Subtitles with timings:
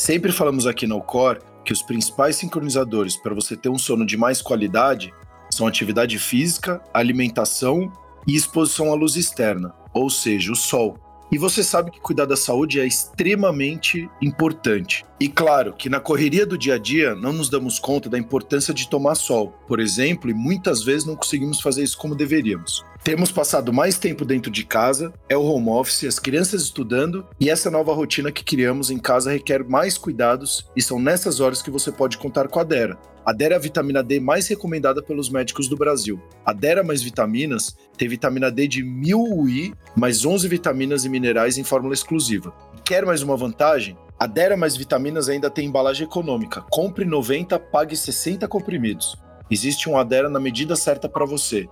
[0.00, 4.16] Sempre falamos aqui no Core que os principais sincronizadores para você ter um sono de
[4.16, 5.12] mais qualidade
[5.50, 7.92] são atividade física, alimentação
[8.26, 10.96] e exposição à luz externa, ou seja, o sol.
[11.30, 15.04] E você sabe que cuidar da saúde é extremamente importante.
[15.20, 18.72] E claro que na correria do dia a dia não nos damos conta da importância
[18.72, 22.82] de tomar sol, por exemplo, e muitas vezes não conseguimos fazer isso como deveríamos.
[23.04, 27.50] Temos passado mais tempo dentro de casa, é o home office, as crianças estudando e
[27.50, 31.70] essa nova rotina que criamos em casa requer mais cuidados e são nessas horas que
[31.70, 32.98] você pode contar com a Dera.
[33.24, 36.20] A Dera é a vitamina D mais recomendada pelos médicos do Brasil.
[36.44, 41.58] A Dera mais vitaminas tem vitamina D de 1000 UI, mais 11 vitaminas e minerais
[41.58, 42.52] em fórmula exclusiva.
[42.90, 43.96] Quer mais uma vantagem?
[44.18, 46.64] A Dera mais vitaminas ainda tem embalagem econômica.
[46.72, 49.16] Compre 90, pague 60 comprimidos.
[49.48, 51.68] Existe um Adera na medida certa para você.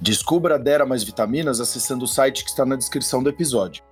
[0.00, 3.82] Descubra a Dera mais vitaminas acessando o site que está na descrição do episódio.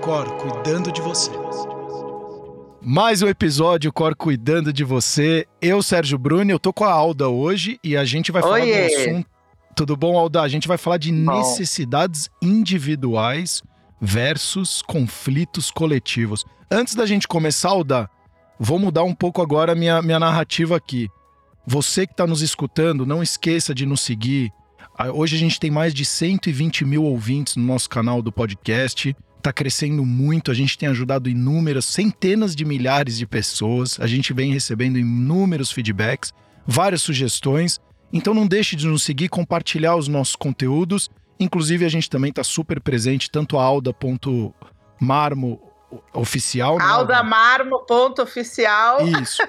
[0.00, 1.30] Cor cuidando de você.
[2.80, 5.46] Mais um episódio Cor cuidando de você.
[5.60, 8.88] Eu, Sérgio Bruni, eu tô com a Alda hoje e a gente vai falar Oiê.
[8.88, 9.39] de um assunto.
[9.74, 10.42] Tudo bom, Alda?
[10.42, 11.38] A gente vai falar de bom.
[11.38, 13.62] necessidades individuais
[14.00, 16.44] versus conflitos coletivos.
[16.70, 18.08] Antes da gente começar, Alda,
[18.58, 21.08] vou mudar um pouco agora a minha, minha narrativa aqui.
[21.66, 24.52] Você que está nos escutando, não esqueça de nos seguir.
[24.98, 29.14] Ah, hoje a gente tem mais de 120 mil ouvintes no nosso canal do podcast
[29.40, 34.32] está crescendo muito, a gente tem ajudado inúmeras, centenas de milhares de pessoas, a gente
[34.32, 36.32] vem recebendo inúmeros feedbacks,
[36.66, 37.80] várias sugestões.
[38.12, 41.08] Então não deixe de nos seguir, compartilhar os nossos conteúdos.
[41.38, 45.60] Inclusive, a gente também está super presente, tanto a Alda.marmo
[46.12, 46.78] oficial.
[46.78, 48.98] Né, Aldamarmo.oficial.
[49.22, 49.42] Isso.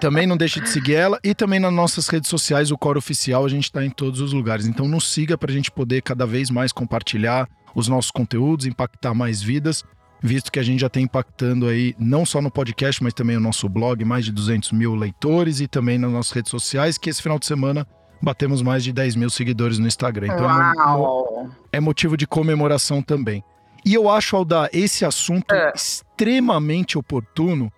[0.00, 1.18] também não deixe de seguir ela.
[1.22, 4.32] E também nas nossas redes sociais, o Core Oficial, a gente está em todos os
[4.32, 4.66] lugares.
[4.66, 9.12] Então nos siga para a gente poder cada vez mais compartilhar os nossos conteúdos, impactar
[9.12, 9.84] mais vidas,
[10.22, 13.42] visto que a gente já tem impactando aí, não só no podcast, mas também no
[13.42, 17.22] nosso blog, mais de 200 mil leitores e também nas nossas redes sociais, que esse
[17.22, 17.86] final de semana
[18.20, 20.28] batemos mais de 10 mil seguidores no Instagram.
[20.28, 21.50] Então Uau.
[21.72, 23.42] é motivo de comemoração também.
[23.84, 25.72] E eu acho, Aldar, esse assunto é.
[25.74, 27.72] extremamente oportuno,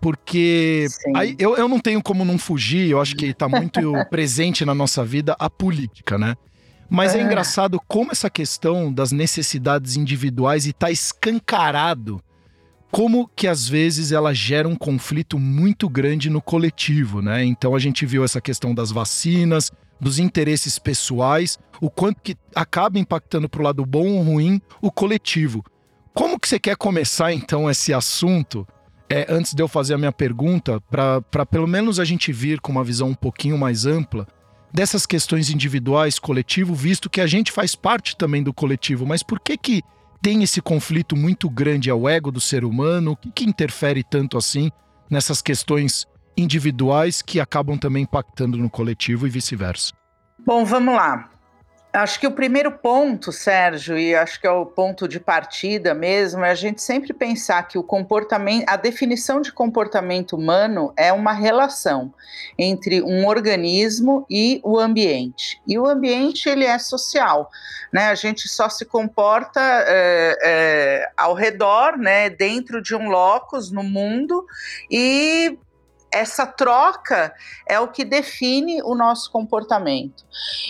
[0.00, 0.86] porque
[1.16, 4.72] aí, eu, eu não tenho como não fugir, eu acho que está muito presente na
[4.74, 6.36] nossa vida a política, né?
[6.88, 7.18] Mas é.
[7.18, 12.22] é engraçado como essa questão das necessidades individuais e tá escancarado
[12.90, 17.44] como que às vezes ela gera um conflito muito grande no coletivo, né?
[17.44, 22.98] Então a gente viu essa questão das vacinas, dos interesses pessoais, o quanto que acaba
[22.98, 25.64] impactando pro lado bom ou ruim o coletivo.
[26.14, 28.66] Como que você quer começar então esse assunto?
[29.10, 32.72] É, antes de eu fazer a minha pergunta, para pelo menos a gente vir com
[32.72, 34.26] uma visão um pouquinho mais ampla
[34.72, 39.40] dessas questões individuais, coletivo, visto que a gente faz parte também do coletivo, mas por
[39.40, 39.82] que que
[40.20, 43.12] tem esse conflito muito grande ao ego do ser humano?
[43.12, 44.70] O que, que interfere tanto assim
[45.08, 49.92] nessas questões individuais que acabam também impactando no coletivo e vice-versa?
[50.44, 51.30] Bom, vamos lá.
[51.98, 56.44] Acho que o primeiro ponto, Sérgio, e acho que é o ponto de partida mesmo,
[56.44, 61.32] é a gente sempre pensar que o comportamento, a definição de comportamento humano é uma
[61.32, 62.14] relação
[62.56, 65.60] entre um organismo e o ambiente.
[65.66, 67.50] E o ambiente ele é social,
[67.92, 68.10] né?
[68.10, 72.30] A gente só se comporta é, é, ao redor, né?
[72.30, 74.46] Dentro de um locus no mundo
[74.88, 75.58] e
[76.18, 77.32] essa troca
[77.66, 80.24] é o que define o nosso comportamento.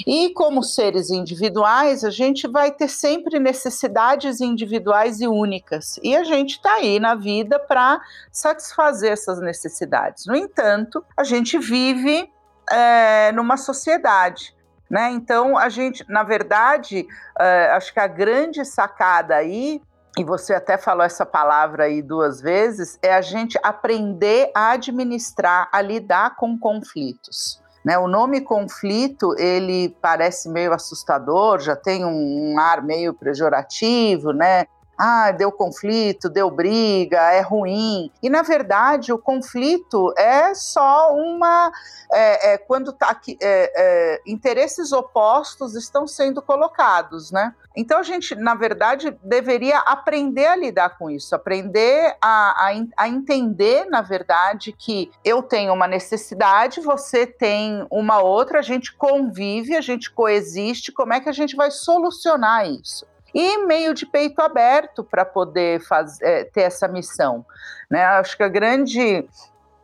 [0.06, 5.98] E como seres individuais, a gente vai ter sempre necessidades individuais e únicas.
[6.03, 8.00] E a gente está aí na vida para
[8.31, 10.26] satisfazer essas necessidades.
[10.26, 12.31] No entanto, a gente vive
[12.70, 14.54] é, numa sociedade.
[14.91, 15.10] Né?
[15.10, 17.06] Então, a gente, na verdade,
[17.38, 19.82] é, acho que a grande sacada aí
[20.19, 25.69] e você até falou essa palavra aí duas vezes, é a gente aprender a administrar,
[25.71, 27.62] a lidar com conflitos.
[27.84, 34.32] Né, o nome conflito ele parece meio assustador, já tem um, um ar meio pejorativo,
[34.32, 34.67] né?
[34.99, 38.11] Ah, deu conflito, deu briga, é ruim.
[38.23, 41.71] E na verdade o conflito é só uma
[42.11, 47.55] é, é, quando tá aqui, é, é, interesses opostos estão sendo colocados, né?
[47.77, 53.09] Então a gente, na verdade, deveria aprender a lidar com isso, aprender a, a, a
[53.09, 59.77] entender, na verdade, que eu tenho uma necessidade, você tem uma outra, a gente convive,
[59.77, 63.06] a gente coexiste, como é que a gente vai solucionar isso?
[63.38, 67.46] E meio de peito aberto para poder fazer, é, ter essa missão.
[67.88, 68.05] Né?
[68.05, 69.25] Acho que a grande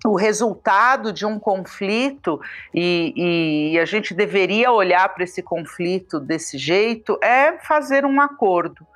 [0.04, 2.38] o resultado de um conflito,
[2.74, 8.86] e, e a gente deveria olhar para esse conflito desse jeito, é fazer um acordo.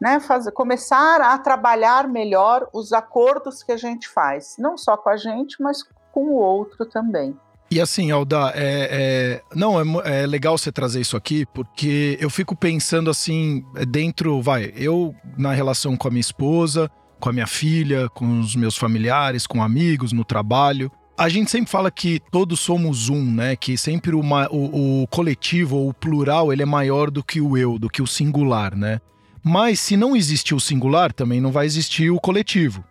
[0.00, 5.08] Né, fazer, começar a trabalhar melhor os acordos que a gente faz, não só com
[5.08, 5.82] a gente, mas
[6.12, 7.36] com o outro também.
[7.70, 12.30] E assim, Alda, é, é, não, é, é, legal você trazer isso aqui, porque eu
[12.30, 17.46] fico pensando assim, dentro, vai, eu na relação com a minha esposa, com a minha
[17.46, 20.90] filha, com os meus familiares, com amigos, no trabalho.
[21.16, 23.56] A gente sempre fala que todos somos um, né?
[23.56, 27.56] Que sempre o, o, o coletivo ou o plural ele é maior do que o
[27.56, 29.00] eu, do que o singular, né?
[29.42, 32.84] Mas se não existir o singular, também não vai existir o coletivo,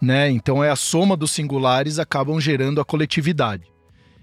[0.00, 0.30] né?
[0.30, 3.69] Então é a soma dos singulares acabam gerando a coletividade.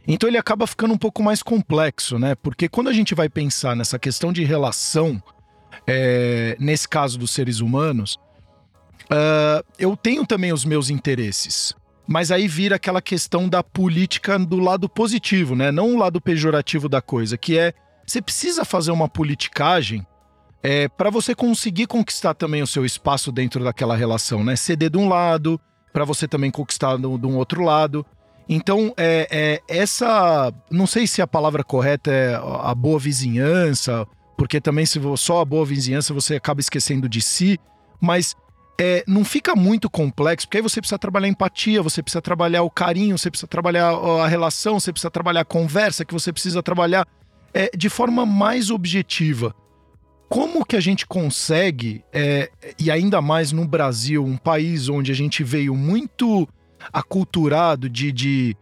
[0.07, 2.33] Então ele acaba ficando um pouco mais complexo, né?
[2.35, 5.21] Porque quando a gente vai pensar nessa questão de relação,
[5.85, 8.17] é, nesse caso dos seres humanos,
[9.07, 11.73] Uh, eu tenho também os meus interesses.
[12.05, 15.71] Mas aí vira aquela questão da política do lado positivo, né?
[15.71, 17.73] Não o lado pejorativo da coisa, que é
[18.05, 20.05] você precisa fazer uma politicagem
[20.63, 24.55] é, para você conseguir conquistar também o seu espaço dentro daquela relação, né?
[24.55, 25.59] Ceder de um lado,
[25.91, 28.05] para você também conquistar de um outro lado.
[28.49, 30.53] Então, é, é, essa.
[30.71, 34.07] Não sei se a palavra correta é a boa vizinhança,
[34.37, 37.59] porque também, se só a boa vizinhança você acaba esquecendo de si,
[37.99, 38.35] mas
[38.79, 42.69] é, não fica muito complexo, porque aí você precisa trabalhar empatia, você precisa trabalhar o
[42.69, 47.05] carinho, você precisa trabalhar a relação, você precisa trabalhar a conversa, que você precisa trabalhar
[47.53, 49.53] é, de forma mais objetiva.
[50.29, 55.15] Como que a gente consegue, é, e ainda mais no Brasil, um país onde a
[55.15, 56.47] gente veio muito
[56.91, 58.57] aculturado de, de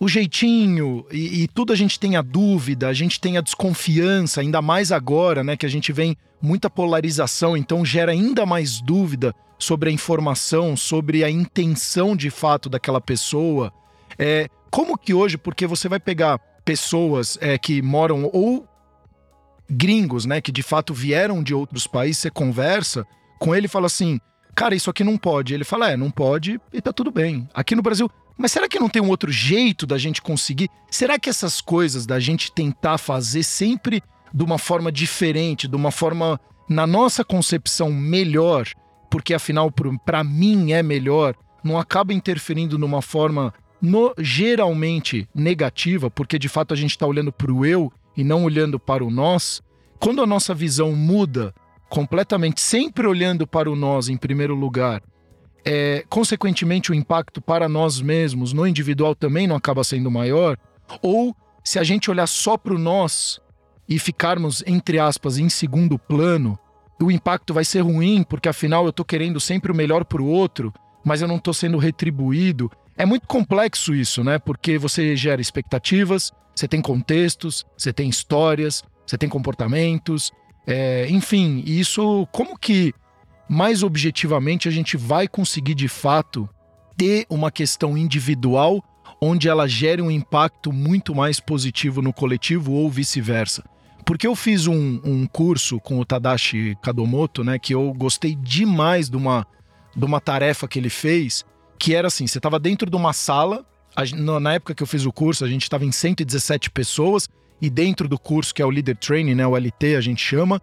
[0.00, 4.40] o jeitinho e, e, tudo a gente tem a dúvida, a gente tem a desconfiança,
[4.40, 9.34] ainda mais agora, né, que a gente vem muita polarização, então gera ainda mais dúvida
[9.58, 13.72] sobre a informação, sobre a intenção de fato daquela pessoa.
[14.16, 18.68] É, como que hoje, porque você vai pegar pessoas é, que moram ou
[19.68, 23.04] gringos, né, que de fato vieram de outros países, você conversa
[23.38, 24.20] com ele e fala assim,
[24.58, 25.54] cara, isso aqui não pode.
[25.54, 27.48] Ele fala, é, não pode e tá tudo bem.
[27.54, 30.68] Aqui no Brasil, mas será que não tem um outro jeito da gente conseguir?
[30.90, 34.02] Será que essas coisas da gente tentar fazer sempre
[34.34, 38.66] de uma forma diferente, de uma forma, na nossa concepção, melhor,
[39.08, 39.72] porque afinal
[40.04, 46.74] para mim é melhor, não acaba interferindo numa forma no, geralmente negativa, porque de fato
[46.74, 49.62] a gente está olhando para o eu e não olhando para o nós.
[50.00, 51.54] Quando a nossa visão muda
[51.88, 55.02] completamente, sempre olhando para o nós em primeiro lugar,
[55.64, 60.56] é, consequentemente o impacto para nós mesmos no individual também não acaba sendo maior,
[61.02, 63.40] ou se a gente olhar só para o nós
[63.88, 66.58] e ficarmos, entre aspas, em segundo plano,
[67.00, 70.26] o impacto vai ser ruim, porque afinal eu estou querendo sempre o melhor para o
[70.26, 70.72] outro,
[71.04, 72.70] mas eu não estou sendo retribuído.
[72.96, 74.38] É muito complexo isso, né?
[74.38, 80.32] Porque você gera expectativas, você tem contextos, você tem histórias, você tem comportamentos,
[80.70, 82.94] é, enfim, isso como que
[83.48, 86.46] mais objetivamente a gente vai conseguir de fato
[86.94, 88.84] ter uma questão individual
[89.18, 93.64] onde ela gere um impacto muito mais positivo no coletivo ou vice-versa.
[94.04, 97.58] Porque eu fiz um, um curso com o Tadashi Kadomoto, né?
[97.58, 99.46] Que eu gostei demais de uma,
[99.96, 101.46] de uma tarefa que ele fez,
[101.78, 103.64] que era assim: você estava dentro de uma sala.
[103.96, 104.04] A,
[104.40, 107.26] na época que eu fiz o curso, a gente estava em 117 pessoas,
[107.60, 109.46] e dentro do curso, que é o Leader Training, né?
[109.46, 110.60] O LT, a gente chama.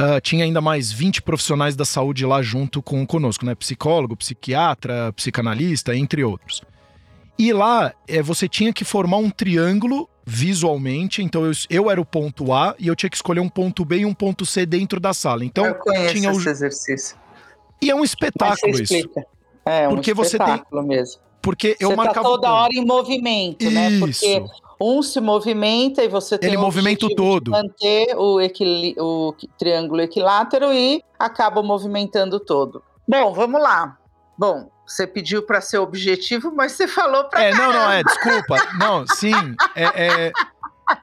[0.00, 3.54] Uh, tinha ainda mais 20 profissionais da saúde lá junto com conosco, né?
[3.54, 6.62] Psicólogo, psiquiatra, psicanalista, entre outros.
[7.38, 11.22] E lá é, você tinha que formar um triângulo visualmente.
[11.22, 13.98] Então eu, eu era o ponto A e eu tinha que escolher um ponto B
[13.98, 15.44] e um ponto C dentro da sala.
[15.44, 17.16] Então eu conheço tinha o esse exercício.
[17.82, 18.94] E é um espetáculo isso.
[19.64, 20.86] É, um porque espetáculo você tem...
[20.86, 21.20] mesmo.
[21.42, 23.74] Porque eu você tá marcava tá toda hora em movimento, isso.
[23.74, 23.98] né?
[23.98, 24.44] Porque
[24.80, 27.50] um se movimenta e você tem Ele o movimenta todo.
[27.50, 28.94] manter o, equil...
[28.98, 32.82] o triângulo equilátero e acaba movimentando todo.
[33.06, 33.98] Bom, vamos lá.
[34.38, 37.44] Bom, você pediu para ser objetivo, mas você falou para.
[37.44, 38.56] É, não, não, é, desculpa.
[38.78, 39.34] Não, sim.
[39.76, 40.32] É, é,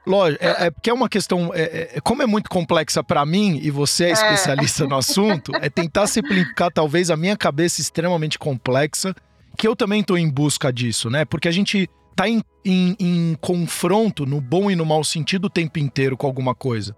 [0.04, 1.52] lógico, é, é porque é uma questão.
[1.54, 5.52] É, é como é muito complexa para mim, e você é, é especialista no assunto,
[5.54, 9.14] é tentar simplificar, talvez, a minha cabeça extremamente complexa,
[9.56, 11.24] que eu também estou em busca disso, né?
[11.24, 15.50] Porque a gente tá em, em, em confronto, no bom e no mau sentido, o
[15.50, 16.96] tempo inteiro com alguma coisa.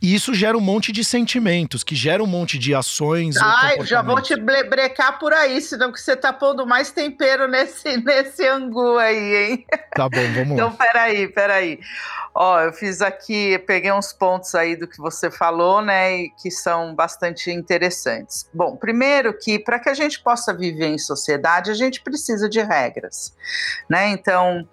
[0.00, 3.36] E isso gera um monte de sentimentos, que gera um monte de ações.
[3.36, 7.96] Ai, já vou te brecar por aí, senão que você tá pondo mais tempero nesse,
[8.02, 9.66] nesse angu aí, hein?
[9.94, 10.72] Tá bom, vamos então, lá.
[10.72, 11.80] Então, peraí, peraí.
[12.34, 16.50] Ó, eu fiz aqui, peguei uns pontos aí do que você falou, né, e que
[16.50, 18.48] são bastante interessantes.
[18.54, 22.60] Bom, primeiro que para que a gente possa viver em sociedade, a gente precisa de
[22.60, 23.34] regras,
[23.88, 24.10] né?
[24.10, 24.68] Então,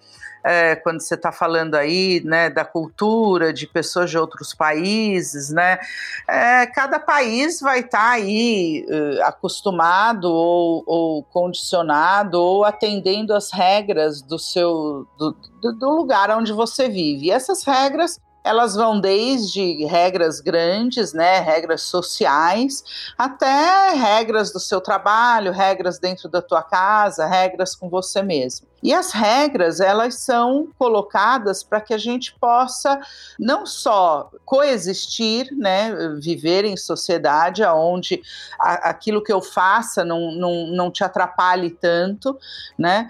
[0.45, 5.79] é, quando você está falando aí né, da cultura de pessoas de outros países, né,
[6.27, 13.51] é, cada país vai estar tá aí uh, acostumado ou, ou, condicionado ou atendendo às
[13.51, 15.35] regras do seu do,
[15.73, 17.25] do lugar onde você vive.
[17.25, 22.83] E essas regras elas vão desde regras grandes, né, regras sociais,
[23.17, 28.67] até regras do seu trabalho, regras dentro da tua casa, regras com você mesmo.
[28.83, 33.01] E as regras, elas são colocadas para que a gente possa
[33.39, 38.21] não só coexistir, né, viver em sociedade onde
[38.59, 42.37] aquilo que eu faça não, não, não te atrapalhe tanto,
[42.77, 43.09] né,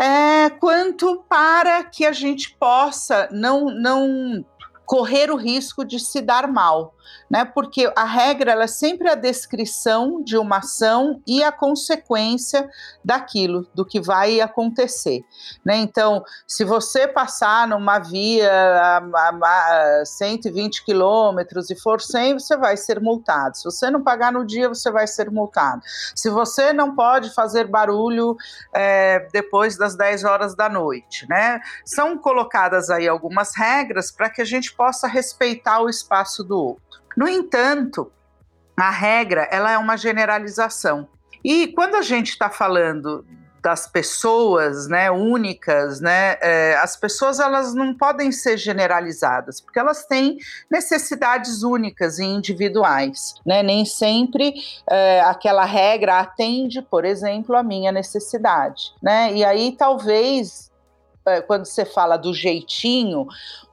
[0.00, 4.44] é, quanto para que a gente possa não, não
[4.90, 6.96] correr o risco de se dar mal
[7.30, 7.44] né?
[7.44, 12.68] Porque a regra ela é sempre a descrição de uma ação e a consequência
[13.04, 15.24] daquilo, do que vai acontecer,
[15.64, 15.76] né?
[15.76, 22.56] Então, se você passar numa via a, a, a 120 quilômetros e for 100, você
[22.56, 23.56] vai ser multado.
[23.56, 25.82] Se você não pagar no dia, você vai ser multado.
[26.14, 28.36] Se você não pode fazer barulho
[28.74, 31.60] é, depois das 10 horas da noite, né?
[31.84, 37.02] São colocadas aí algumas regras para que a gente possa respeitar o espaço do outro.
[37.14, 38.10] No entanto,
[38.74, 41.06] a regra ela é uma generalização.
[41.44, 43.22] E quando a gente está falando
[43.62, 50.06] das pessoas, né, únicas, né, é, as pessoas elas não podem ser generalizadas porque elas
[50.06, 50.38] têm
[50.70, 54.54] necessidades únicas e individuais, né, nem sempre
[54.90, 60.69] é, aquela regra atende, por exemplo, a minha necessidade, né, e aí talvez
[61.46, 63.26] quando você fala do jeitinho,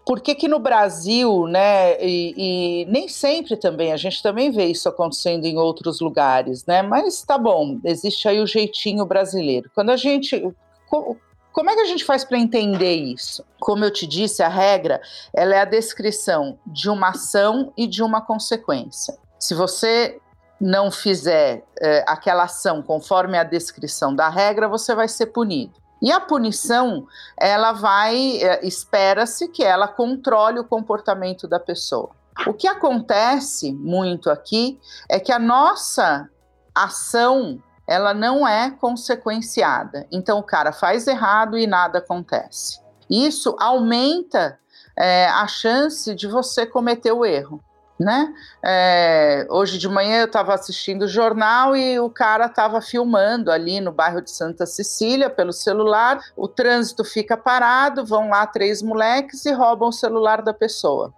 [0.06, 4.66] por que, que no Brasil, né, e, e, nem sempre também, a gente também vê
[4.66, 9.70] isso acontecendo em outros lugares, né, mas tá bom, existe aí o jeitinho brasileiro.
[9.76, 10.42] Quando a gente.
[10.90, 13.44] Como é que a gente faz para entender isso?
[13.60, 15.02] Como eu te disse, a regra
[15.34, 19.18] ela é a descrição de uma ação e de uma consequência.
[19.40, 20.20] Se você
[20.62, 25.74] não fizer é, aquela ação conforme a descrição da regra, você vai ser punido.
[26.02, 27.08] E a punição,
[27.40, 32.12] ela vai, é, espera-se que ela controle o comportamento da pessoa.
[32.46, 36.30] O que acontece muito aqui é que a nossa
[36.76, 40.06] ação ela não é consequenciada.
[40.12, 42.80] Então o cara faz errado e nada acontece.
[43.10, 44.60] Isso aumenta
[44.96, 47.64] é, a chance de você cometer o erro
[48.00, 48.34] né?
[48.64, 53.82] É, hoje de manhã eu estava assistindo o jornal e o cara estava filmando ali
[53.82, 56.20] no bairro de Santa Cecília pelo celular.
[56.36, 61.14] O trânsito fica parado, vão lá três moleques e roubam o celular da pessoa.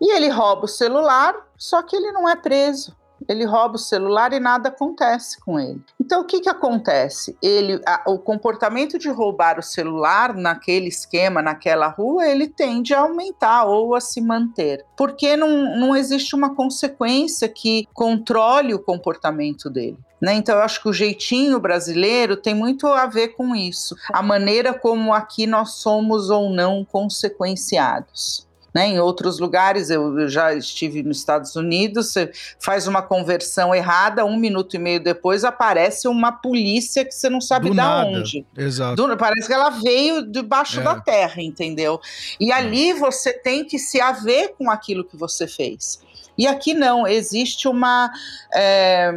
[0.00, 2.96] E ele rouba o celular, só que ele não é preso
[3.28, 5.80] ele rouba o celular e nada acontece com ele.
[6.00, 7.36] Então o que que acontece?
[7.42, 13.00] Ele, a, o comportamento de roubar o celular naquele esquema, naquela rua, ele tende a
[13.00, 19.70] aumentar ou a se manter, porque não, não existe uma consequência que controle o comportamento
[19.70, 19.98] dele.
[20.20, 20.34] Né?
[20.34, 24.74] Então, eu acho que o jeitinho brasileiro tem muito a ver com isso, a maneira
[24.74, 28.47] como aqui nós somos ou não consequenciados.
[28.74, 28.88] Né?
[28.88, 34.24] Em outros lugares, eu, eu, já estive nos Estados Unidos, você faz uma conversão errada,
[34.24, 38.44] um minuto e meio depois aparece uma polícia que você não sabe da onde.
[38.56, 38.94] Exato.
[38.94, 40.82] Do, parece que ela veio debaixo é.
[40.82, 42.00] da terra, entendeu?
[42.38, 42.54] E é.
[42.54, 46.00] ali você tem que se haver com aquilo que você fez.
[46.36, 48.10] E aqui não, existe uma.
[48.54, 49.10] É,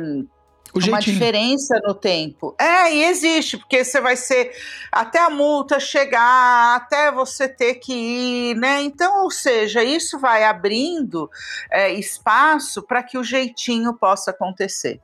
[0.74, 1.14] o uma jeitinho.
[1.14, 2.56] diferença no tempo.
[2.60, 4.52] É, e existe, porque você vai ser
[4.92, 8.82] até a multa chegar, até você ter que ir, né?
[8.82, 11.30] Então, ou seja, isso vai abrindo
[11.70, 15.00] é, espaço para que o jeitinho possa acontecer.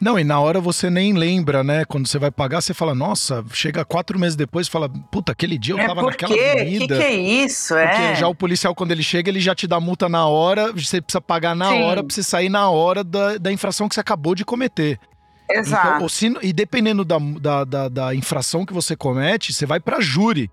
[0.00, 1.84] Não, e na hora você nem lembra, né?
[1.84, 5.58] Quando você vai pagar, você fala, nossa, chega quatro meses depois e fala, puta, aquele
[5.58, 6.40] dia eu é tava naquela quê?
[6.40, 6.96] avenida.
[6.96, 7.88] Que que é isso, é?
[7.88, 11.00] Porque já o policial, quando ele chega, ele já te dá multa na hora, você
[11.00, 11.82] precisa pagar na Sim.
[11.82, 15.00] hora pra você sair na hora da, da infração que você acabou de cometer.
[15.50, 16.06] Exato.
[16.24, 20.50] Então, e dependendo da, da, da, da, infração que você comete, você vai pra júri.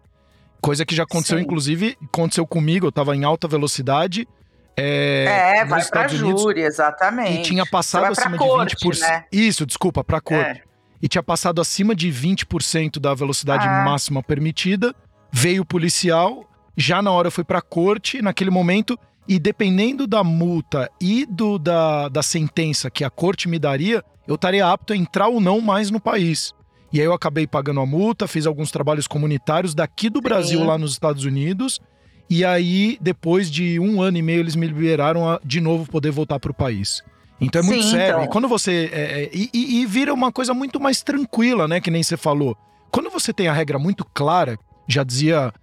[0.62, 1.44] Coisa que já aconteceu, Sim.
[1.44, 4.28] inclusive, aconteceu comigo, eu tava em alta velocidade.
[4.78, 7.40] É, é vai Estados pra Unidos, júri, exatamente.
[7.40, 9.00] E tinha passado acima corte, de 20%.
[9.00, 9.26] Né?
[9.32, 10.62] Isso, desculpa, pra corte.
[10.62, 10.64] É.
[11.02, 13.84] E tinha passado acima de 20% da velocidade ah.
[13.84, 14.94] máxima permitida.
[15.32, 20.90] Veio o policial, já na hora foi pra corte, naquele momento e dependendo da multa
[21.02, 25.28] e do, da, da sentença que a corte me daria, eu estaria apto a entrar
[25.28, 26.54] ou não mais no país.
[26.94, 30.66] E aí eu acabei pagando a multa, fiz alguns trabalhos comunitários daqui do Brasil Sim.
[30.66, 31.82] lá nos Estados Unidos.
[32.30, 36.12] E aí, depois de um ano e meio, eles me liberaram a de novo poder
[36.12, 37.04] voltar para o país.
[37.40, 38.16] Então é muito Sim, sério.
[38.16, 38.24] Então.
[38.24, 38.90] E quando você.
[38.92, 41.80] É, é, e, e, vira uma coisa muito mais tranquila, né?
[41.80, 42.58] Que nem você falou.
[42.92, 45.54] Quando você tem a regra muito clara, já dizia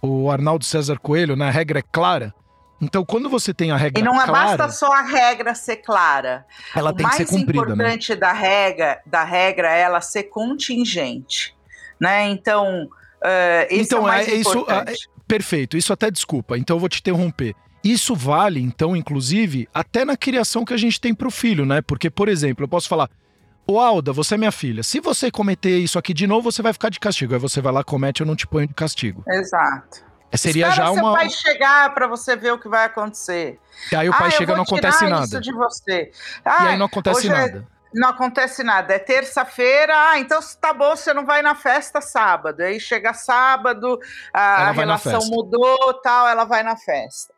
[0.00, 1.48] o Arnaldo César Coelho, né?
[1.48, 2.34] A regra é clara.
[2.80, 6.44] Então, quando você tem a regra E não clara, basta só a regra ser clara.
[6.74, 7.74] Ela o tem que ser cumprida, né?
[7.74, 11.56] O mais importante da regra, da regra é ela ser contingente,
[12.00, 12.28] né?
[12.28, 14.94] Então, uh, isso então, é, mais é isso, é,
[15.32, 15.78] perfeito.
[15.78, 16.58] Isso até desculpa.
[16.58, 17.54] Então, eu vou te interromper.
[17.82, 21.80] Isso vale, então, inclusive, até na criação que a gente tem para o filho, né?
[21.80, 23.08] Porque, por exemplo, eu posso falar,
[23.66, 24.82] Ô Alda, você é minha filha.
[24.82, 27.32] Se você cometer isso aqui de novo, você vai ficar de castigo.
[27.32, 29.24] Aí você vai lá, comete, eu não te ponho de castigo.
[29.26, 30.04] Exato.
[30.30, 31.02] É, seria Espera já uma.
[31.02, 33.58] seu pai chegar para você ver o que vai acontecer.
[33.90, 35.24] E aí o pai ah, chega e não acontece nada.
[35.24, 36.10] Isso de você.
[36.44, 37.68] Ah, e aí não acontece é nada.
[37.94, 38.94] Não acontece nada.
[38.94, 42.60] É terça-feira, ah, então tá bom, você não vai na festa sábado.
[42.60, 43.98] Aí chega sábado,
[44.32, 47.34] a, a relação mudou, tal, ela vai na festa.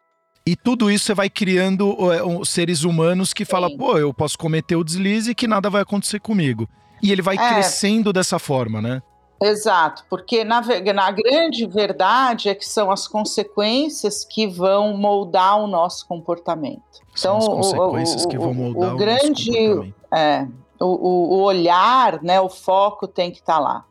[0.47, 4.77] E tudo isso você vai criando uh, seres humanos que falam, pô, eu posso cometer
[4.77, 6.69] o deslize e que nada vai acontecer comigo.
[7.03, 7.49] E ele vai é.
[7.49, 9.03] crescendo dessa forma, né?
[9.45, 10.63] Exato, porque na,
[10.95, 16.83] na, grande verdade é que são as consequências que vão moldar o nosso comportamento.
[17.15, 20.47] São então, as consequências o, o, que vão moldar o, o grande, é,
[20.81, 23.85] o, o olhar, né, o foco tem que estar tá lá.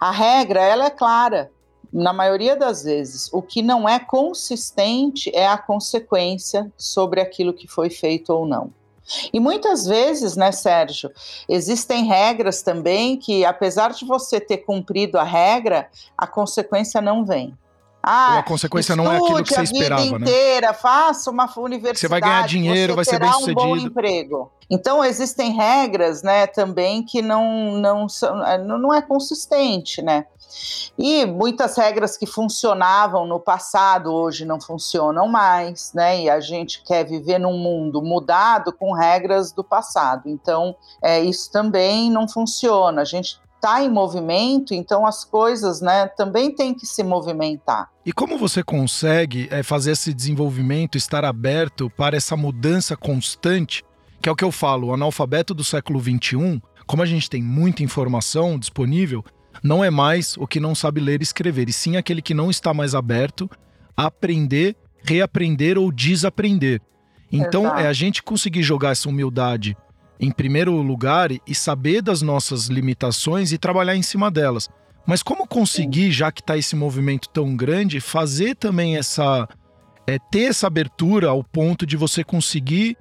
[0.00, 1.50] A regra, ela é clara,
[1.92, 3.32] na maioria das vezes.
[3.32, 8.72] O que não é consistente é a consequência sobre aquilo que foi feito ou não.
[9.32, 11.10] E muitas vezes, né, Sérgio,
[11.48, 17.56] existem regras também que, apesar de você ter cumprido a regra, a consequência não vem.
[18.06, 20.30] Ah, a consequência não é aquilo que você esperava, a vida né?
[20.30, 20.74] inteira, né?
[20.74, 22.00] faça uma universidade.
[22.00, 23.60] Você vai ganhar dinheiro, vai ser bem sucedido.
[23.62, 24.52] um bom emprego.
[24.70, 30.26] Então existem regras, né, também que não não são, não é consistente, né?
[30.96, 36.22] E muitas regras que funcionavam no passado hoje não funcionam mais, né?
[36.22, 40.28] E a gente quer viver num mundo mudado com regras do passado.
[40.28, 43.02] Então, é, isso também não funciona.
[43.02, 47.90] A gente está em movimento, então as coisas né, também têm que se movimentar.
[48.04, 53.82] E como você consegue é, fazer esse desenvolvimento, estar aberto para essa mudança constante,
[54.24, 57.42] que é o que eu falo, o analfabeto do século XXI, como a gente tem
[57.42, 59.22] muita informação disponível,
[59.62, 62.48] não é mais o que não sabe ler e escrever, e sim aquele que não
[62.48, 63.50] está mais aberto
[63.94, 66.80] a aprender, reaprender ou desaprender.
[67.30, 67.80] Então, Exato.
[67.80, 69.76] é a gente conseguir jogar essa humildade
[70.18, 74.70] em primeiro lugar e saber das nossas limitações e trabalhar em cima delas.
[75.06, 79.46] Mas como conseguir, já que está esse movimento tão grande, fazer também essa.
[80.06, 82.96] É, ter essa abertura ao ponto de você conseguir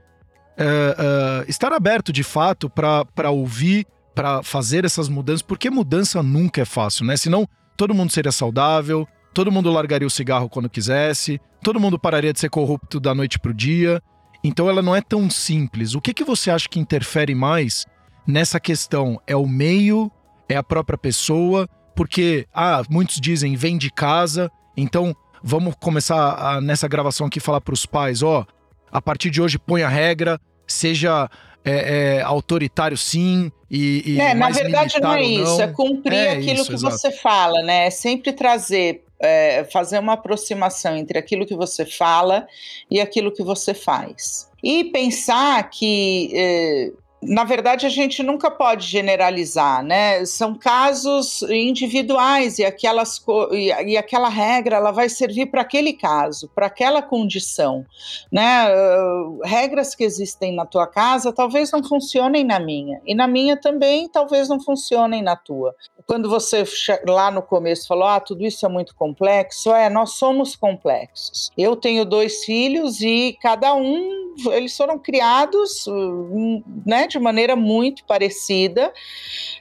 [0.57, 6.61] é, é, estar aberto de fato para ouvir para fazer essas mudanças, porque mudança nunca
[6.61, 7.17] é fácil, né?
[7.17, 12.31] Senão todo mundo seria saudável, todo mundo largaria o cigarro quando quisesse, todo mundo pararia
[12.31, 14.01] de ser corrupto da noite para o dia.
[14.43, 15.95] Então ela não é tão simples.
[15.95, 17.85] O que, que você acha que interfere mais
[18.27, 19.19] nessa questão?
[19.25, 20.11] É o meio?
[20.47, 21.67] É a própria pessoa?
[21.95, 27.61] Porque, ah, muitos dizem vem de casa, então vamos começar a, nessa gravação aqui falar
[27.61, 28.45] para os pais, ó,
[28.93, 31.27] a partir de hoje põe a regra, seja
[31.65, 36.31] é, é, autoritário sim e, e é, na verdade não é isso, é cumprir é
[36.33, 36.95] aquilo isso, que exato.
[36.95, 37.87] você fala, né?
[37.87, 42.45] É sempre trazer, é, fazer uma aproximação entre aquilo que você fala
[42.91, 44.47] e aquilo que você faz.
[44.63, 46.91] E pensar que é,
[47.27, 50.25] na verdade, a gente nunca pode generalizar, né?
[50.25, 56.67] São casos individuais e, aquelas, e, aquela regra ela vai servir para aquele caso, para
[56.67, 57.85] aquela condição,
[58.31, 58.67] né?
[58.73, 63.57] Uh, regras que existem na tua casa talvez não funcionem na minha e na minha
[63.57, 65.75] também talvez não funcionem na tua.
[66.05, 66.63] Quando você
[67.07, 71.49] lá no começo falou, ah, tudo isso é muito complexo, é, nós somos complexos.
[71.57, 75.85] Eu tenho dois filhos e cada um eles foram criados,
[76.85, 77.07] né?
[77.13, 78.91] De maneira muito parecida.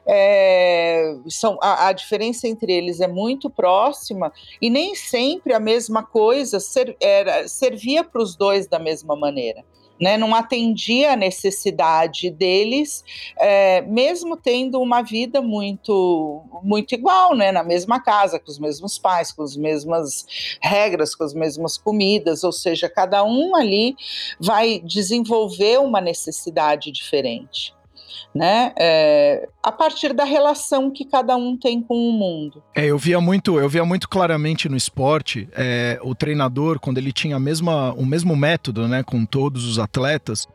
[0.07, 6.03] É, são, a, a, diferença entre eles é muito próxima e nem sempre a mesma
[6.03, 9.65] coisa ser, era, servia para os dois da mesma maneira
[10.01, 13.05] né, não atendia a necessidade deles,
[13.39, 18.99] é, mesmo tendo uma vida muito, muito igual, né, na mesma casa, com os mesmos
[18.99, 20.27] pais, com as mesmas
[20.61, 23.95] regras, com as mesmas comidas, ou seja, cada um ali
[24.41, 27.75] vai desenvolver uma necessidade diferente.
[28.35, 28.73] Né?
[28.79, 32.63] É, a partir da relação que cada um tem com o mundo.
[32.75, 37.13] É, eu via muito, eu via muito claramente no esporte é, o treinador quando ele
[37.13, 40.49] tinha a mesma, o mesmo método, né, com todos os atletas.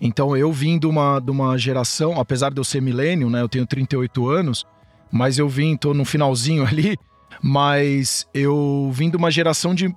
[0.00, 3.48] Então eu vim de uma, de uma geração, apesar de eu ser milênio, né, eu
[3.48, 4.64] tenho 38 anos,
[5.10, 6.98] mas eu vim, tô no finalzinho ali,
[7.42, 9.94] mas eu vim de uma geração de,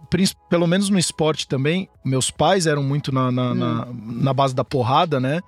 [0.49, 3.56] pelo menos no esporte também, meus pais eram muito na, na, hum.
[3.56, 5.41] na, na base da porrada, né?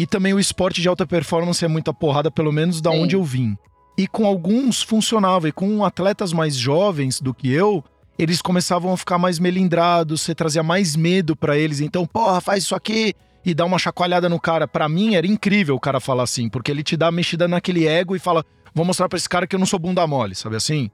[0.00, 3.02] E também o esporte de alta performance é muita porrada, pelo menos da Sim.
[3.02, 3.54] onde eu vim.
[3.98, 7.84] E com alguns funcionava, e com atletas mais jovens do que eu,
[8.18, 11.82] eles começavam a ficar mais melindrados, você trazia mais medo para eles.
[11.82, 13.12] Então, porra, faz isso aqui
[13.44, 14.66] e dá uma chacoalhada no cara.
[14.66, 18.16] Para mim era incrível o cara falar assim, porque ele te dá mexida naquele ego
[18.16, 18.42] e fala:
[18.74, 20.90] "Vou mostrar para esse cara que eu não sou bunda mole", sabe assim?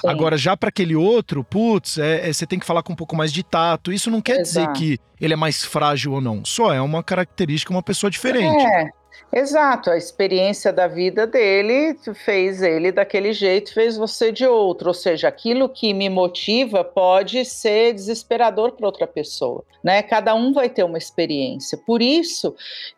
[0.00, 0.08] Sim.
[0.08, 3.16] Agora, já para aquele outro, putz, é, é, você tem que falar com um pouco
[3.16, 3.92] mais de tato.
[3.92, 4.72] Isso não quer Exato.
[4.72, 6.44] dizer que ele é mais frágil ou não.
[6.44, 8.64] Só é uma característica, uma pessoa diferente.
[8.64, 8.88] É.
[9.32, 14.88] Exato, a experiência da vida dele fez ele daquele jeito, fez você de outro.
[14.88, 20.02] Ou seja, aquilo que me motiva pode ser desesperador para outra pessoa, né?
[20.02, 21.76] Cada um vai ter uma experiência.
[21.76, 22.54] Por isso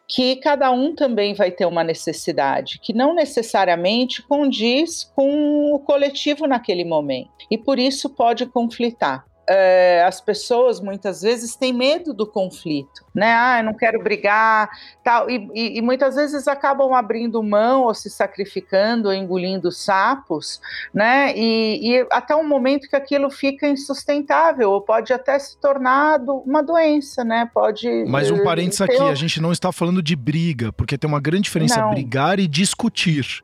[0.07, 6.47] que cada um também vai ter uma necessidade que não necessariamente condiz com o coletivo
[6.47, 7.31] naquele momento.
[7.51, 13.35] E por isso pode conflitar é, as pessoas muitas vezes têm medo do conflito, né?
[13.35, 14.71] Ah, eu não quero brigar,
[15.03, 20.61] tal, e, e, e, muitas vezes acabam abrindo mão ou se sacrificando, ou engolindo sapos,
[20.95, 21.37] né?
[21.37, 26.63] E, e até um momento que aquilo fica insustentável, ou pode até se tornar uma
[26.63, 27.51] doença, né?
[27.53, 27.89] Pode.
[28.07, 31.21] Mas um eh, parênteses aqui, a gente não está falando de briga, porque tem uma
[31.21, 31.91] grande diferença não.
[31.91, 33.43] brigar e discutir.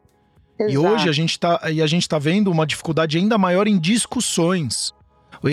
[0.57, 0.73] Exato.
[0.73, 4.95] E hoje a gente está a gente está vendo uma dificuldade ainda maior em discussões.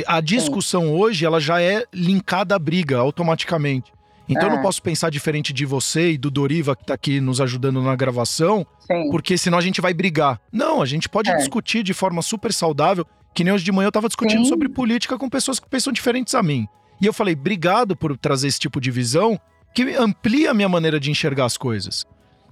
[0.07, 0.91] A discussão Sim.
[0.91, 3.91] hoje, ela já é linkada à briga automaticamente.
[4.27, 4.45] Então é.
[4.45, 4.61] eu não é.
[4.61, 8.65] posso pensar diferente de você e do Doriva que está aqui nos ajudando na gravação,
[8.79, 9.09] Sim.
[9.11, 10.39] porque senão a gente vai brigar.
[10.51, 11.35] Não, a gente pode é.
[11.35, 14.49] discutir de forma super saudável, que nem hoje de manhã eu estava discutindo Sim.
[14.49, 16.67] sobre política com pessoas que pensam diferentes a mim.
[17.01, 19.39] E eu falei, obrigado por trazer esse tipo de visão
[19.73, 22.05] que amplia a minha maneira de enxergar as coisas.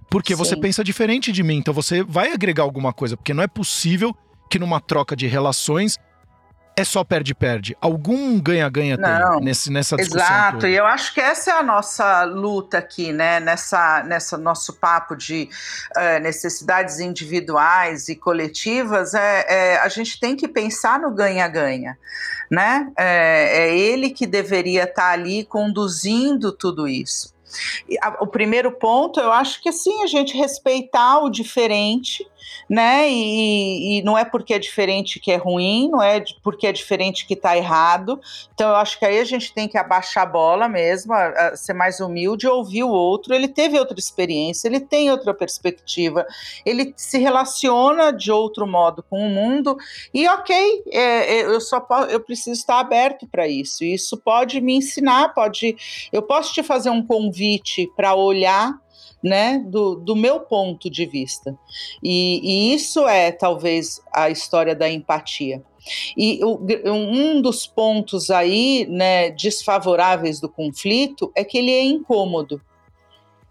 [0.09, 3.47] Porque você pensa diferente de mim, então você vai agregar alguma coisa, porque não é
[3.47, 4.13] possível
[4.49, 5.97] que numa troca de relações
[6.75, 7.75] é só perde-perde.
[7.81, 10.25] Algum ganha-ganha tem nesse, nessa discussão.
[10.25, 10.69] Exato, toda.
[10.69, 13.39] e eu acho que essa é a nossa luta aqui, né?
[13.39, 15.49] Nessa, nessa nosso papo de
[15.95, 21.97] uh, necessidades individuais e coletivas, é, é, a gente tem que pensar no ganha-ganha.
[22.49, 22.91] Né?
[22.97, 27.33] É, é ele que deveria estar ali conduzindo tudo isso.
[28.19, 32.25] O primeiro ponto, eu acho que sim, a gente respeitar o diferente,
[32.71, 33.11] né?
[33.11, 37.27] E, e, não é porque é diferente que é ruim, não é porque é diferente
[37.27, 38.17] que está errado.
[38.53, 41.57] Então eu acho que aí a gente tem que abaixar a bola mesmo, a, a
[41.57, 43.33] ser mais humilde, ouvir o outro.
[43.33, 46.25] Ele teve outra experiência, ele tem outra perspectiva,
[46.65, 49.75] ele se relaciona de outro modo com o mundo.
[50.13, 53.83] E ok, é, é, eu só eu preciso estar aberto para isso.
[53.83, 55.75] Isso pode me ensinar, pode,
[56.09, 58.79] eu posso te fazer um convite para olhar
[59.23, 61.57] né, do, do meu ponto de vista.
[62.03, 65.63] E, e isso é talvez a história da empatia.
[66.15, 66.59] E o,
[66.91, 72.61] um dos pontos aí, né, desfavoráveis do conflito é que ele é incômodo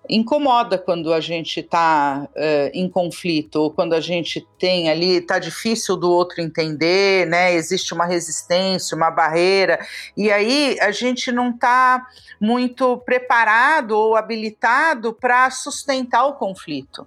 [0.08, 5.16] incomoda quando a gente está uh, eh, em conflito ou quando a gente tem ali
[5.16, 7.52] está difícil do outro entender, né?
[7.54, 9.78] Existe uma resistência, uma barreira
[10.16, 12.06] e aí a gente não está
[12.40, 17.06] muito preparado ou habilitado para sustentar o conflito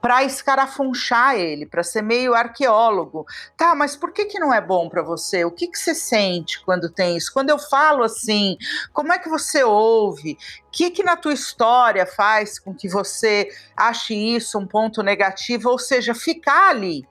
[0.00, 3.24] para escarafunchar ele, para ser meio arqueólogo.
[3.56, 5.44] Tá, mas por que, que não é bom para você?
[5.44, 7.32] O que, que você sente quando tem isso?
[7.32, 8.56] Quando eu falo assim,
[8.92, 10.38] como é que você ouve?
[10.66, 15.70] O que, que na tua história faz com que você ache isso um ponto negativo?
[15.70, 17.06] Ou seja, ficar ali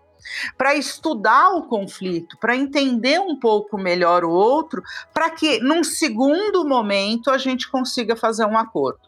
[0.58, 4.82] para estudar o conflito, para entender um pouco melhor o outro,
[5.14, 9.07] para que num segundo momento a gente consiga fazer um acordo.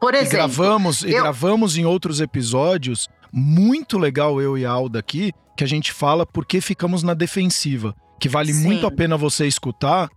[0.00, 1.10] Por exemplo, e gravamos, eu...
[1.10, 5.92] e gravamos em outros episódios, muito legal eu e a Alda aqui, que a gente
[5.92, 8.64] fala por que ficamos na defensiva, que vale Sim.
[8.64, 10.08] muito a pena você escutar,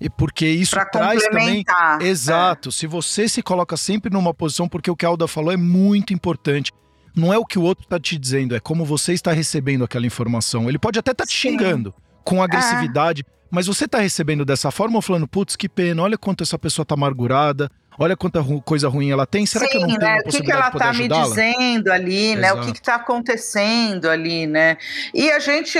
[0.00, 1.64] e porque isso pra traz também.
[2.00, 2.04] É.
[2.04, 2.70] Exato.
[2.70, 2.72] É.
[2.72, 6.14] Se você se coloca sempre numa posição, porque o que a Alda falou é muito
[6.14, 6.72] importante.
[7.14, 10.06] Não é o que o outro está te dizendo, é como você está recebendo aquela
[10.06, 10.68] informação.
[10.68, 11.92] Ele pode até estar tá te xingando
[12.24, 13.32] com agressividade, é.
[13.50, 16.84] mas você está recebendo dessa forma ou falando, putz, que pena, olha quanto essa pessoa
[16.84, 17.68] está amargurada,
[18.00, 20.20] olha quanta ru coisa ruim ela tem, será Sim, que eu não tenho né?
[20.24, 22.48] O que, que ela está me dizendo ali, né?
[22.48, 22.62] Exato.
[22.62, 24.78] O que está acontecendo ali, né?
[25.12, 25.78] E a gente,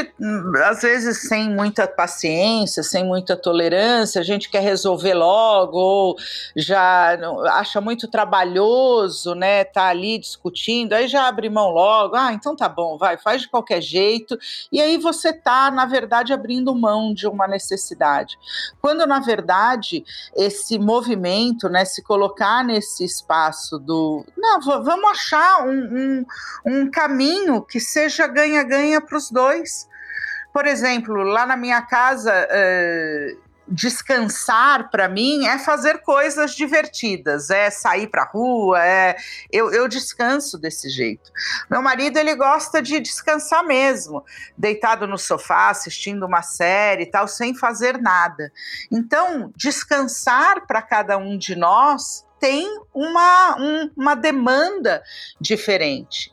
[0.66, 6.16] às vezes, sem muita paciência, sem muita tolerância, a gente quer resolver logo, ou
[6.54, 7.18] já
[7.52, 9.64] acha muito trabalhoso, né?
[9.64, 13.48] Tá ali discutindo, aí já abre mão logo, ah, então tá bom, vai, faz de
[13.48, 14.38] qualquer jeito,
[14.70, 18.38] e aí você tá, na verdade, abrindo mão de uma necessidade.
[18.78, 20.04] Quando, na verdade,
[20.36, 24.26] esse movimento, né, se colocar nesse espaço do.
[24.36, 26.26] Não, vamos achar um, um,
[26.66, 29.88] um caminho que seja ganha-ganha para os dois.
[30.52, 32.48] Por exemplo, lá na minha casa.
[32.50, 39.16] Uh, descansar para mim é fazer coisas divertidas, é sair para rua, é
[39.50, 41.30] eu, eu descanso desse jeito.
[41.70, 44.24] Meu marido ele gosta de descansar mesmo,
[44.58, 48.52] deitado no sofá assistindo uma série e tal, sem fazer nada.
[48.90, 55.02] Então descansar para cada um de nós tem uma, um, uma demanda
[55.40, 56.32] diferente.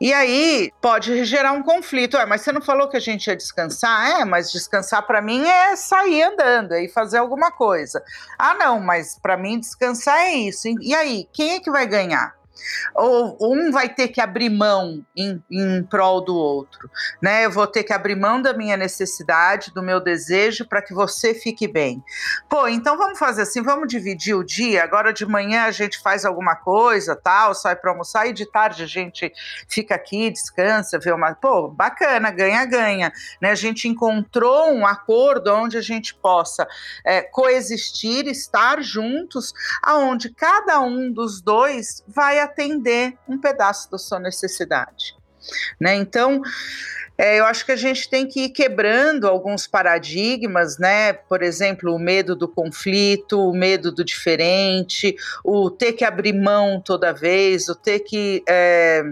[0.00, 2.16] E aí pode gerar um conflito.
[2.16, 4.20] É, mas você não falou que a gente ia descansar?
[4.20, 8.02] É, mas descansar para mim é sair andando e fazer alguma coisa.
[8.38, 10.68] Ah, não, mas para mim descansar é isso.
[10.80, 12.35] E aí, quem é que vai ganhar?
[12.94, 16.90] Ou um vai ter que abrir mão em, em prol do outro,
[17.22, 17.44] né?
[17.44, 21.34] Eu vou ter que abrir mão da minha necessidade, do meu desejo para que você
[21.34, 22.02] fique bem.
[22.48, 24.84] Pô, então vamos fazer assim, vamos dividir o dia.
[24.84, 28.82] Agora de manhã a gente faz alguma coisa, tal, sai para almoçar e de tarde
[28.82, 29.32] a gente
[29.68, 33.50] fica aqui, descansa, vê uma, pô, bacana, ganha ganha, né?
[33.50, 36.66] A gente encontrou um acordo onde a gente possa
[37.04, 44.18] é, coexistir, estar juntos, aonde cada um dos dois vai atender um pedaço da sua
[44.18, 45.14] necessidade.
[45.80, 45.94] Né?
[45.94, 46.42] Então,
[47.18, 51.14] é, eu acho que a gente tem que ir quebrando alguns paradigmas, né?
[51.14, 56.80] Por exemplo, o medo do conflito, o medo do diferente, o ter que abrir mão
[56.80, 58.42] toda vez, o ter que.
[58.46, 59.02] É,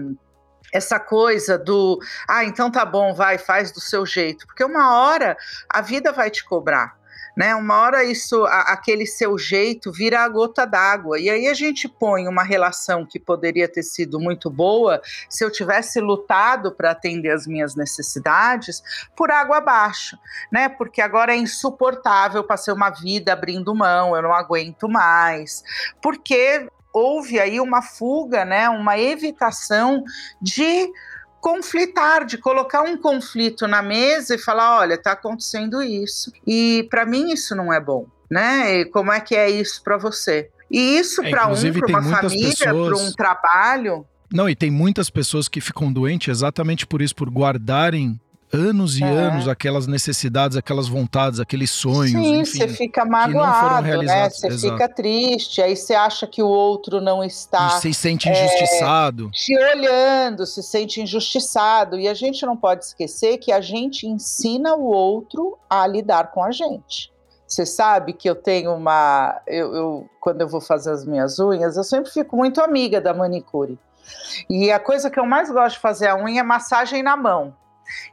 [0.73, 5.37] essa coisa do, ah, então tá bom, vai, faz do seu jeito, porque uma hora
[5.69, 6.97] a vida vai te cobrar
[7.35, 7.53] né?
[7.55, 11.19] Uma hora isso, a, aquele seu jeito vira a gota d'água.
[11.19, 15.51] E aí a gente põe uma relação que poderia ter sido muito boa se eu
[15.51, 18.81] tivesse lutado para atender as minhas necessidades
[19.15, 20.17] por água abaixo,
[20.51, 20.69] né?
[20.69, 25.63] Porque agora é insuportável passei uma vida abrindo mão, eu não aguento mais.
[26.01, 28.69] Porque houve aí uma fuga, né?
[28.69, 30.03] Uma evitação
[30.41, 30.89] de
[31.45, 36.31] conflitar, de colocar um conflito na mesa e falar, olha, está acontecendo isso.
[36.45, 38.79] E para mim isso não é bom, né?
[38.79, 40.49] E como é que é isso para você?
[40.71, 42.87] E isso é, para um, para uma família, pessoas...
[42.87, 44.07] para um trabalho.
[44.33, 48.19] Não, e tem muitas pessoas que ficam doentes exatamente por isso, por guardarem
[48.53, 49.07] anos e é.
[49.07, 52.11] anos aquelas necessidades, aquelas vontades, aqueles sonhos.
[52.11, 54.29] Sim, enfim, você fica magoado, né?
[54.29, 54.73] Você Exato.
[54.73, 57.67] fica triste, aí você acha que o outro não está.
[57.77, 59.27] E se sente injustiçado.
[59.27, 61.99] É, te olhando, se sente injustiçado.
[61.99, 66.43] E a gente não pode esquecer que a gente ensina o outro a lidar com
[66.43, 67.13] a gente.
[67.47, 69.39] Você sabe que eu tenho uma.
[69.45, 73.13] Eu, eu, quando eu vou fazer as minhas unhas, eu sempre fico muito amiga da
[73.13, 73.77] manicure.
[74.49, 77.53] E a coisa que eu mais gosto de fazer a unha é massagem na mão.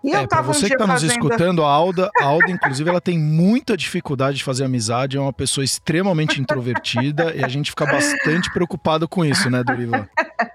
[0.03, 3.01] E é, para você um que está nos escutando, a Alda, a Alda, inclusive, ela
[3.01, 7.87] tem muita dificuldade de fazer amizade, é uma pessoa extremamente introvertida e a gente fica
[7.87, 10.07] bastante preocupado com isso, né, Dorival?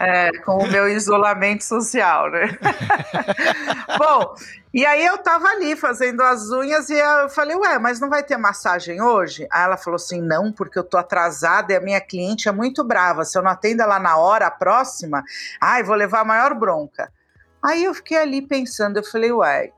[0.00, 2.58] É, com o meu isolamento social, né?
[3.96, 4.34] Bom,
[4.72, 8.22] e aí eu tava ali fazendo as unhas e eu falei, ué, mas não vai
[8.22, 9.46] ter massagem hoje?
[9.50, 12.84] Aí ela falou assim, não, porque eu tô atrasada e a minha cliente é muito
[12.84, 13.24] brava.
[13.24, 15.24] Se eu não atendo ela na hora, a próxima,
[15.60, 17.12] ai, vou levar a maior bronca.
[17.62, 19.72] Aí eu fiquei ali pensando, eu falei, uai,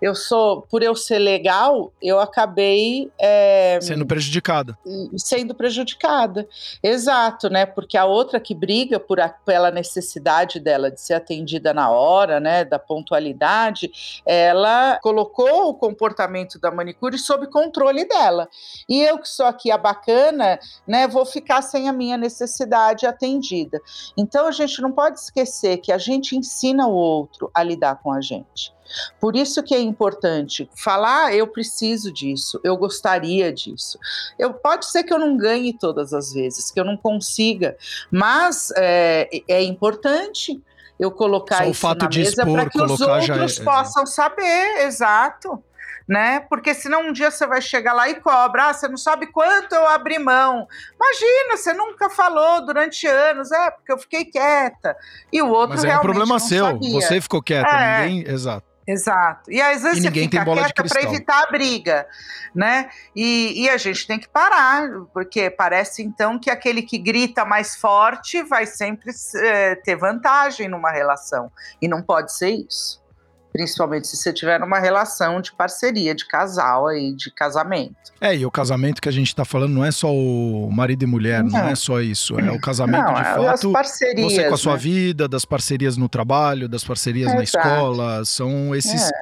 [0.00, 4.78] eu sou, por eu ser legal, eu acabei é, sendo prejudicada.
[5.16, 6.48] Sendo prejudicada,
[6.82, 7.66] exato, né?
[7.66, 12.40] Porque a outra que briga por a, pela necessidade dela de ser atendida na hora,
[12.40, 12.64] né?
[12.64, 18.48] Da pontualidade, ela colocou o comportamento da manicure sob controle dela.
[18.88, 21.06] E eu que sou aqui a bacana, né?
[21.06, 23.80] Vou ficar sem a minha necessidade atendida.
[24.16, 28.12] Então a gente não pode esquecer que a gente ensina o outro a lidar com
[28.12, 28.72] a gente.
[29.20, 33.98] Por isso que é importante falar, ah, eu preciso disso, eu gostaria disso.
[34.38, 37.76] Eu pode ser que eu não ganhe todas as vezes, que eu não consiga,
[38.10, 40.60] mas é, é importante
[40.98, 45.62] eu colocar Só isso na mesa para que os outros é, possam saber, exato.
[46.06, 46.40] Né?
[46.50, 49.74] Porque senão um dia você vai chegar lá e cobra, ah, você não sabe quanto
[49.74, 50.68] eu abri mão.
[50.94, 54.94] Imagina, você nunca falou durante anos, é porque eu fiquei quieta.
[55.32, 56.92] E o outro Mas é um problema seu, sabia.
[56.92, 58.06] você ficou quieta, é.
[58.06, 58.73] ninguém, exato.
[58.86, 59.50] Exato.
[59.50, 62.06] E às vezes e você fica quieta para evitar a briga,
[62.54, 62.90] né?
[63.16, 67.76] E, e, a gente tem que parar, porque parece então que aquele que grita mais
[67.76, 71.50] forte vai sempre é, ter vantagem numa relação.
[71.80, 73.03] E não pode ser isso
[73.54, 77.94] principalmente se você tiver uma relação de parceria, de casal aí, de casamento.
[78.20, 81.06] É, e o casamento que a gente está falando não é só o marido e
[81.06, 83.70] mulher, não, não é só isso, é o casamento não, de é fato.
[83.70, 84.78] Parcerias, você com a sua né?
[84.80, 89.12] vida, das parcerias no trabalho, das parcerias é, na escola, são esses é.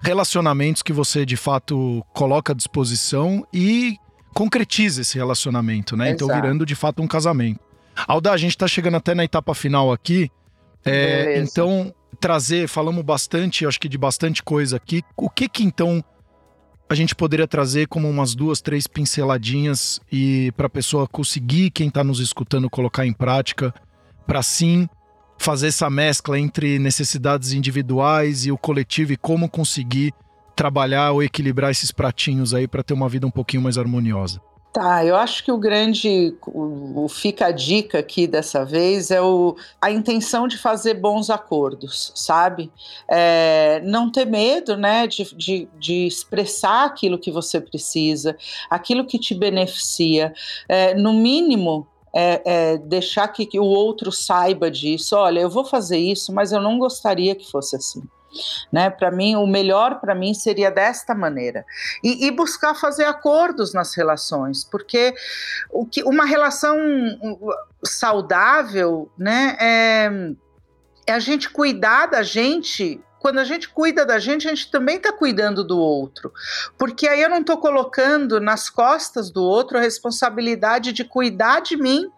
[0.00, 3.98] relacionamentos que você de fato coloca à disposição e
[4.32, 6.10] concretiza esse relacionamento, né?
[6.10, 6.38] Então, exato.
[6.38, 7.58] Então virando de fato um casamento.
[8.06, 10.30] Alda, a gente está chegando até na etapa final aqui.
[10.84, 15.02] É, então, trazer, falamos bastante, acho que de bastante coisa aqui.
[15.16, 16.04] O que que então
[16.88, 21.88] a gente poderia trazer como umas duas, três pinceladinhas e para a pessoa conseguir, quem
[21.88, 23.72] está nos escutando, colocar em prática,
[24.26, 24.88] para sim
[25.38, 30.12] fazer essa mescla entre necessidades individuais e o coletivo e como conseguir
[30.54, 34.40] trabalhar ou equilibrar esses pratinhos aí para ter uma vida um pouquinho mais harmoniosa.
[34.72, 39.20] Tá, eu acho que o grande, o, o, fica a dica aqui dessa vez é
[39.20, 42.70] o, a intenção de fazer bons acordos, sabe?
[43.08, 48.36] É, não ter medo, né, de, de, de, expressar aquilo que você precisa,
[48.70, 50.32] aquilo que te beneficia.
[50.68, 55.16] É, no mínimo, é, é, deixar que, que o outro saiba disso.
[55.16, 58.02] Olha, eu vou fazer isso, mas eu não gostaria que fosse assim
[58.72, 58.90] né?
[58.90, 61.64] Para mim, o melhor para mim seria desta maneira
[62.02, 65.14] e, e, buscar fazer acordos nas relações, porque
[65.70, 66.76] o que uma relação
[67.84, 69.56] saudável, né?
[69.60, 70.10] É,
[71.06, 74.96] é a gente cuidar da gente quando a gente cuida da gente, a gente também
[74.96, 76.32] está cuidando do outro.
[76.78, 81.76] Porque aí eu não estou colocando nas costas do outro a responsabilidade de cuidar de
[81.76, 82.10] mim.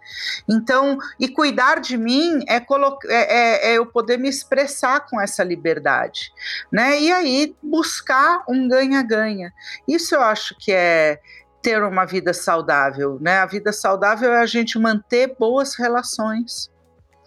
[0.49, 2.63] Então, e cuidar de mim é, é,
[3.09, 6.33] é, é eu poder me expressar com essa liberdade.
[6.71, 7.01] Né?
[7.01, 9.53] E aí buscar um ganha-ganha.
[9.89, 11.21] Isso eu acho que é
[11.61, 13.19] ter uma vida saudável.
[13.21, 13.39] Né?
[13.39, 16.71] A vida saudável é a gente manter boas relações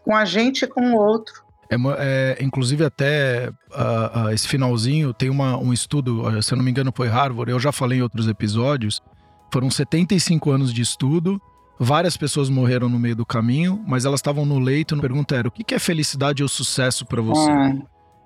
[0.02, 1.45] com a gente e com o outro.
[1.70, 6.64] É, é, inclusive, até uh, uh, esse finalzinho tem uma, um estudo, se eu não
[6.64, 9.02] me engano, foi Harvard, eu já falei em outros episódios.
[9.52, 11.42] Foram 75 anos de estudo,
[11.80, 14.96] várias pessoas morreram no meio do caminho, mas elas estavam no leito.
[14.96, 17.50] A pergunta era: o que é felicidade ou sucesso para você?
[17.50, 17.76] Ah.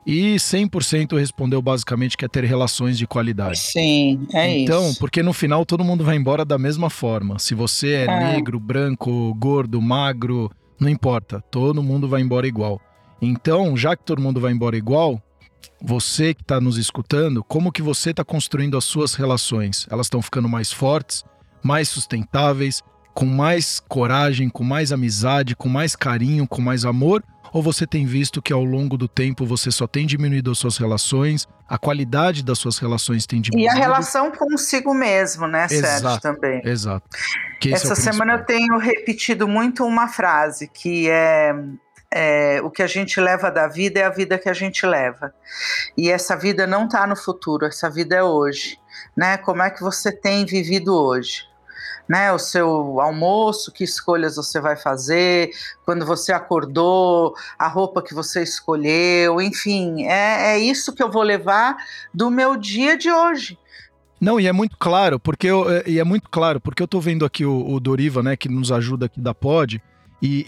[0.06, 3.60] E 100% respondeu basicamente que é ter relações de qualidade.
[3.60, 4.90] Sim, é então, isso.
[4.90, 7.38] Então, porque no final todo mundo vai embora da mesma forma.
[7.38, 10.50] Se você é, é negro, branco, gordo, magro,
[10.80, 11.44] não importa.
[11.52, 12.82] Todo mundo vai embora igual.
[13.22, 15.22] Então, já que todo mundo vai embora igual,
[15.82, 19.88] você que está nos escutando, como que você está construindo as suas relações?
[19.90, 21.24] Elas estão ficando mais fortes,
[21.64, 22.82] mais sustentáveis,
[23.14, 27.24] com mais coragem, com mais amizade, com mais carinho, com mais amor?
[27.52, 30.78] Ou você tem visto que ao longo do tempo você só tem diminuído as suas
[30.78, 33.74] relações, a qualidade das suas relações tem diminuído?
[33.74, 36.62] E a relação consigo mesmo, né, exato, Sérgio, também.
[36.64, 37.08] Exato.
[37.66, 41.54] É Essa é semana eu tenho repetido muito uma frase que é
[42.12, 45.34] é, o que a gente leva da vida é a vida que a gente leva.
[45.96, 48.80] E essa vida não está no futuro, essa vida é hoje.
[49.16, 49.38] Né?
[49.38, 51.48] Como é que você tem vivido hoje?
[52.08, 55.52] Né, o seu almoço, que escolhas você vai fazer,
[55.86, 61.22] quando você acordou, a roupa que você escolheu, enfim, é, é isso que eu vou
[61.22, 61.78] levar
[62.12, 63.60] do meu dia de hoje.
[64.20, 67.00] Não, e é muito claro, porque eu, é, e é muito claro, porque eu tô
[67.00, 69.80] vendo aqui o, o Doriva, né, que nos ajuda aqui da Pod,
[70.22, 70.46] e,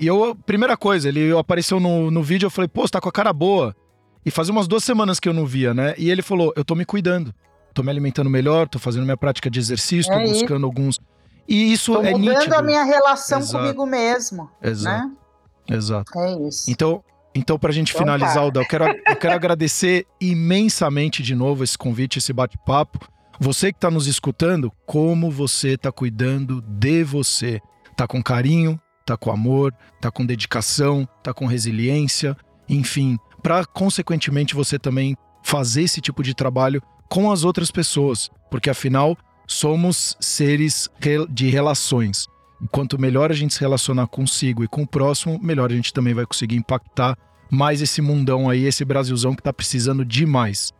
[0.00, 3.00] e, e, eu, primeira coisa, ele apareceu no, no vídeo, eu falei, pô, você tá
[3.00, 3.76] com a cara boa.
[4.24, 5.94] E fazia umas duas semanas que eu não via, né?
[5.98, 7.34] E ele falou, eu tô me cuidando,
[7.74, 11.00] tô me alimentando melhor, tô fazendo minha prática de exercício, é tô buscando alguns.
[11.46, 12.34] E isso tô é nítido.
[12.34, 13.58] mudando a minha relação Exato.
[13.58, 14.48] comigo mesmo.
[14.62, 15.08] Exato.
[15.08, 15.76] Né?
[15.76, 16.18] Exato.
[16.18, 16.70] É isso.
[16.70, 17.02] Então,
[17.34, 18.40] então pra gente então, finalizar, tá.
[18.40, 23.00] Alda, eu quero, eu quero agradecer imensamente de novo esse convite, esse bate-papo.
[23.40, 27.60] Você que está nos escutando, como você está cuidando de você.
[27.96, 32.36] Tá com carinho, tá com amor, tá com dedicação, tá com resiliência,
[32.68, 38.70] enfim, para consequentemente você também fazer esse tipo de trabalho com as outras pessoas, porque
[38.70, 40.88] afinal somos seres
[41.28, 42.26] de relações.
[42.62, 45.92] E quanto melhor a gente se relacionar consigo e com o próximo, melhor a gente
[45.92, 47.18] também vai conseguir impactar
[47.50, 50.72] mais esse mundão aí, esse Brasilzão que tá precisando demais.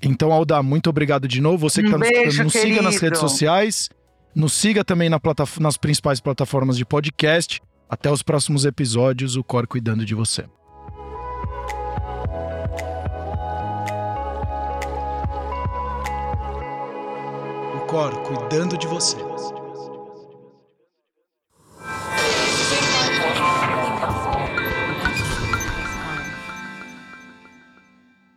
[0.00, 1.68] Então, Alda, muito obrigado de novo.
[1.68, 3.90] Você que está um nos escutando, nos siga nas redes sociais
[4.36, 5.18] nos siga também na
[5.58, 7.62] nas principais plataformas de podcast.
[7.88, 10.44] Até os próximos episódios, o Cor cuidando de você.
[17.74, 19.16] O Cor cuidando de você.